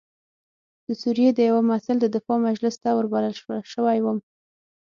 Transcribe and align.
د 0.87 0.89
سوریې 1.01 1.29
د 1.33 1.39
یوه 1.49 1.61
محصل 1.69 1.97
د 2.01 2.05
دفاع 2.15 2.37
مجلس 2.47 2.75
ته 2.83 2.89
وربلل 2.93 3.33
شوی 3.73 3.97
وم. 4.01 4.17